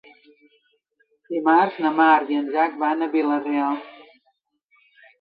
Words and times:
Dimarts 1.35 1.77
na 1.85 1.93
Mar 2.01 2.09
i 2.33 2.41
en 2.41 2.51
Drac 2.51 2.83
van 2.87 3.07
a 3.07 3.13
Vila-real. 3.15 3.81